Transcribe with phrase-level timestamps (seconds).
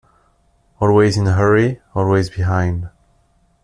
[0.79, 2.89] Always in a hurry, always behind.